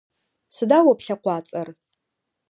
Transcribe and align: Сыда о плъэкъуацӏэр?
Сыда 0.55 0.77
о 0.91 0.93
плъэкъуацӏэр? 0.99 1.67